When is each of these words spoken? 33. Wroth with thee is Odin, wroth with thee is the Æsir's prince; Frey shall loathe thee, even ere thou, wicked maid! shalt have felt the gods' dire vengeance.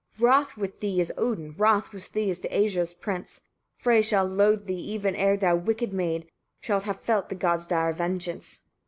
33. 0.13 0.25
Wroth 0.27 0.57
with 0.57 0.79
thee 0.79 0.99
is 0.99 1.13
Odin, 1.15 1.53
wroth 1.59 1.91
with 1.93 2.11
thee 2.13 2.27
is 2.27 2.39
the 2.39 2.47
Æsir's 2.49 2.91
prince; 2.91 3.41
Frey 3.77 4.01
shall 4.01 4.25
loathe 4.25 4.65
thee, 4.65 4.73
even 4.73 5.15
ere 5.15 5.37
thou, 5.37 5.55
wicked 5.55 5.93
maid! 5.93 6.27
shalt 6.59 6.85
have 6.85 6.99
felt 6.99 7.29
the 7.29 7.35
gods' 7.35 7.67
dire 7.67 7.93
vengeance. 7.93 8.61